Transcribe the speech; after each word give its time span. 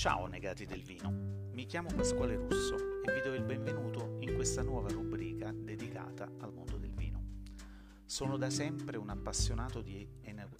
Ciao 0.00 0.24
negati 0.24 0.64
del 0.64 0.82
vino, 0.82 1.10
mi 1.52 1.66
chiamo 1.66 1.90
Pasquale 1.94 2.34
Russo 2.34 2.74
e 3.04 3.12
vi 3.12 3.20
do 3.20 3.34
il 3.34 3.44
benvenuto 3.44 4.16
in 4.20 4.34
questa 4.34 4.62
nuova 4.62 4.88
rubrica 4.88 5.52
dedicata 5.52 6.26
al 6.38 6.54
mondo 6.54 6.78
del 6.78 6.94
vino. 6.94 7.22
Sono 8.06 8.38
da 8.38 8.48
sempre 8.48 8.96
un 8.96 9.10
appassionato 9.10 9.82
di 9.82 10.08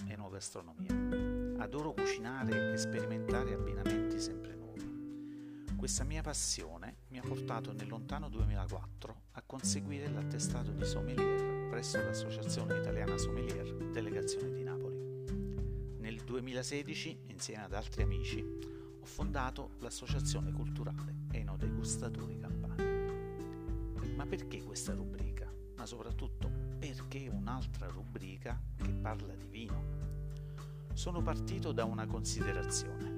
enogastronomia. 0.08 1.62
Adoro 1.62 1.94
cucinare 1.94 2.74
e 2.74 2.76
sperimentare 2.76 3.54
abbinamenti 3.54 4.20
sempre 4.20 4.54
nuovi. 4.54 5.74
Questa 5.74 6.04
mia 6.04 6.20
passione 6.20 6.96
mi 7.08 7.18
ha 7.18 7.22
portato 7.22 7.72
nel 7.72 7.88
lontano 7.88 8.28
2004 8.28 9.22
a 9.30 9.42
conseguire 9.46 10.10
l'attestato 10.10 10.70
di 10.70 10.84
sommelier 10.84 11.70
presso 11.70 11.96
l'Associazione 11.96 12.76
Italiana 12.76 13.16
Sommelier 13.16 13.72
Delegazione 13.90 14.52
di 14.52 14.62
Napoli. 14.62 14.98
Nel 15.96 16.20
2016, 16.24 17.22
insieme 17.28 17.64
ad 17.64 17.72
altri 17.72 18.02
amici, 18.02 18.79
fondato 19.10 19.72
l'associazione 19.80 20.52
culturale 20.52 21.16
Eno 21.32 21.56
Degustatori 21.56 22.38
Campani. 22.38 24.14
Ma 24.14 24.24
perché 24.24 24.62
questa 24.62 24.94
rubrica? 24.94 25.52
Ma 25.76 25.84
soprattutto 25.84 26.48
perché 26.78 27.28
un'altra 27.28 27.88
rubrica 27.88 28.58
che 28.76 28.92
parla 28.92 29.34
di 29.34 29.46
vino? 29.46 29.98
Sono 30.92 31.20
partito 31.22 31.72
da 31.72 31.84
una 31.84 32.06
considerazione. 32.06 33.08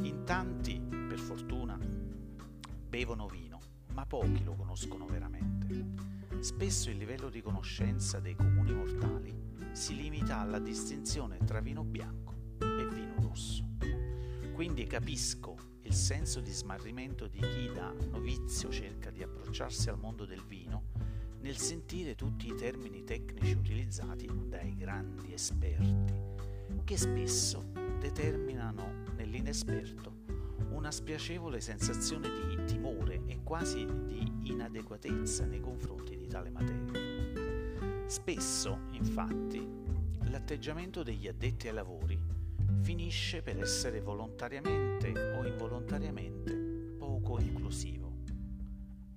In 0.00 0.22
tanti, 0.24 0.80
per 0.80 1.18
fortuna, 1.18 1.78
bevono 2.88 3.28
vino, 3.28 3.60
ma 3.92 4.04
pochi 4.04 4.42
lo 4.42 4.54
conoscono 4.54 5.06
veramente. 5.06 6.08
Spesso 6.40 6.90
il 6.90 6.96
livello 6.96 7.30
di 7.30 7.40
conoscenza 7.40 8.18
dei 8.18 8.34
comuni 8.34 8.72
mortali 8.72 9.34
si 9.72 9.94
limita 9.94 10.40
alla 10.40 10.58
distinzione 10.58 11.38
tra 11.44 11.60
vino 11.60 11.84
bianco 11.84 12.34
e 12.58 12.88
vino 12.88 13.14
rosso. 13.20 13.69
Quindi 14.60 14.84
capisco 14.84 15.56
il 15.84 15.94
senso 15.94 16.40
di 16.40 16.52
smarrimento 16.52 17.26
di 17.26 17.38
chi 17.38 17.72
da 17.72 17.94
novizio 18.10 18.68
cerca 18.68 19.08
di 19.10 19.22
approcciarsi 19.22 19.88
al 19.88 19.98
mondo 19.98 20.26
del 20.26 20.44
vino 20.44 20.88
nel 21.40 21.56
sentire 21.56 22.14
tutti 22.14 22.48
i 22.48 22.54
termini 22.54 23.02
tecnici 23.02 23.52
utilizzati 23.52 24.28
dai 24.50 24.76
grandi 24.76 25.32
esperti, 25.32 26.12
che 26.84 26.98
spesso 26.98 27.72
determinano 28.00 29.04
nell'inesperto 29.16 30.24
una 30.72 30.90
spiacevole 30.90 31.58
sensazione 31.62 32.28
di 32.28 32.62
timore 32.66 33.22
e 33.24 33.40
quasi 33.42 33.86
di 33.86 34.50
inadeguatezza 34.50 35.46
nei 35.46 35.60
confronti 35.60 36.18
di 36.18 36.26
tale 36.26 36.50
materia. 36.50 38.04
Spesso, 38.06 38.78
infatti, 38.90 39.66
l'atteggiamento 40.24 41.02
degli 41.02 41.28
addetti 41.28 41.68
ai 41.68 41.72
lavori 41.72 42.29
finisce 42.80 43.42
per 43.42 43.60
essere 43.60 44.00
volontariamente 44.00 45.12
o 45.36 45.46
involontariamente 45.46 46.54
poco 46.98 47.38
inclusivo. 47.38 48.18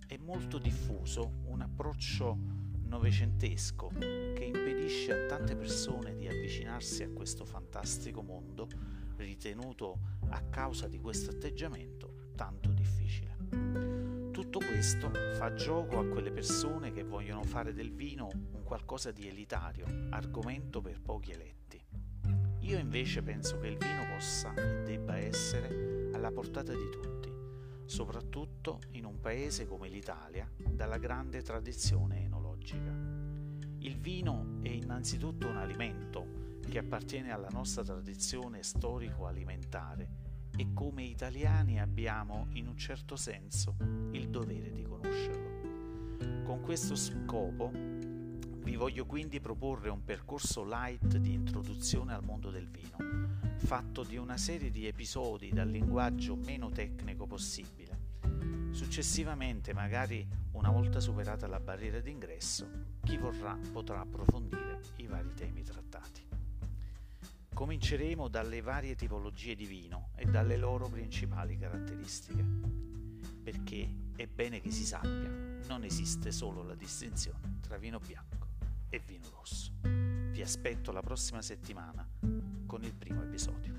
È 0.06 0.18
molto 0.18 0.58
diffuso 0.58 1.40
un 1.46 1.62
approccio 1.62 2.38
novecentesco 2.86 3.92
che 3.98 4.52
impedisce 4.54 5.12
a 5.12 5.26
tante 5.28 5.56
persone 5.56 6.16
di 6.16 6.28
avvicinarsi 6.28 7.04
a 7.04 7.10
questo 7.10 7.46
fantastico 7.46 8.22
mondo 8.22 8.68
ritenuto 9.16 10.00
a 10.30 10.42
causa 10.50 10.88
di 10.88 11.00
questo 11.00 11.32
atteggiamento 11.32 12.32
tanto 12.36 12.72
difficile. 12.72 13.38
Tutto 14.32 14.60
questo 14.60 15.12
fa 15.36 15.54
gioco 15.54 16.00
a 16.00 16.06
quelle 16.06 16.32
persone 16.32 16.92
che 16.92 17.04
vogliono 17.04 17.44
fare 17.44 17.74
del 17.74 17.92
vino 17.92 18.30
un 18.52 18.64
qualcosa 18.64 19.12
di 19.12 19.28
elitario, 19.28 19.86
argomento 20.10 20.82
per 20.82 21.00
pochi 21.02 21.32
eletti. 21.32 21.83
Io 22.74 22.80
invece 22.80 23.22
penso 23.22 23.60
che 23.60 23.68
il 23.68 23.78
vino 23.78 24.04
possa 24.12 24.52
e 24.56 24.82
debba 24.82 25.16
essere 25.16 26.10
alla 26.12 26.32
portata 26.32 26.74
di 26.74 26.90
tutti, 26.90 27.32
soprattutto 27.86 28.80
in 28.94 29.06
un 29.06 29.20
paese 29.20 29.68
come 29.68 29.90
l'Italia, 29.90 30.50
dalla 30.58 30.98
grande 30.98 31.44
tradizione 31.44 32.24
enologica. 32.24 32.92
Il 33.78 34.00
vino 34.00 34.58
è 34.64 34.70
innanzitutto 34.70 35.48
un 35.48 35.58
alimento 35.58 36.58
che 36.68 36.80
appartiene 36.80 37.32
alla 37.32 37.50
nostra 37.52 37.84
tradizione 37.84 38.64
storico-alimentare 38.64 40.10
e 40.58 40.74
come 40.74 41.04
italiani 41.04 41.80
abbiamo 41.80 42.48
in 42.54 42.66
un 42.66 42.76
certo 42.76 43.16
senso 43.16 43.76
il 44.14 44.30
dovere 44.30 44.72
di 44.72 44.82
conoscerlo. 44.82 46.42
Con 46.44 46.62
questo 46.62 46.96
scopo 46.96 47.72
vi 48.64 48.78
voglio 48.78 49.06
quindi 49.06 49.42
proporre 49.42 49.90
un 49.90 50.06
percorso 50.06 50.64
light 50.64 51.18
di 51.18 51.34
introduzione 51.34 52.14
al 52.14 52.24
mondo 52.24 52.50
del 52.50 52.70
vino, 52.70 52.96
fatto 53.58 54.04
di 54.04 54.16
una 54.16 54.38
serie 54.38 54.72
di 54.72 54.88
episodi 54.88 55.50
dal 55.50 55.68
linguaggio 55.68 56.38
meno 56.38 56.70
tecnico 56.70 57.28
possibile. 57.28 58.00
Successivamente, 58.72 59.74
magari 59.74 60.26
una 60.54 60.72
volta 60.72 61.02
superata 61.02 61.46
la 61.46 61.60
barriera 61.60 62.00
d'ingresso, 62.00 62.70
chi 63.04 63.18
vorrà 63.18 63.58
potrà 63.72 64.00
approfondire 64.00 64.80
i 64.98 65.08
vari 65.08 65.34
temi 65.34 65.62
trattati. 65.64 66.26
Cominceremo 67.54 68.30
dalle 68.30 68.62
varie 68.62 68.96
tipologie 68.96 69.56
di 69.56 69.66
vino 69.66 70.12
e 70.16 70.26
dalle 70.26 70.56
loro 70.56 70.88
principali 70.88 71.58
caratteristiche, 71.58 72.46
perché 73.44 73.94
è 74.16 74.26
bene 74.26 74.62
che 74.62 74.72
si 74.72 74.86
sappia, 74.86 75.30
non 75.68 75.84
esiste 75.84 76.32
solo 76.32 76.64
la 76.64 76.76
distinzione 76.76 77.60
tra 77.62 77.78
vino 77.78 78.00
bianco 78.00 78.53
e 78.94 79.00
vino 79.00 79.28
rosso. 79.32 79.72
Vi 79.82 80.40
aspetto 80.44 80.92
la 80.92 81.02
prossima 81.02 81.42
settimana 81.42 82.08
con 82.68 82.84
il 82.84 82.94
primo 82.94 83.24
episodio. 83.24 83.73